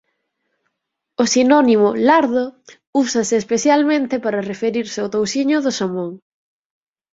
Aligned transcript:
O 1.23 1.25
sinónimo 1.33 1.89
"lardo" 2.07 2.43
úsase 3.03 3.35
especialmente 3.39 4.15
para 4.25 4.45
referirse 4.51 4.97
ao 5.01 5.11
touciño 5.15 5.57
do 5.65 5.71
xamón. 5.77 6.11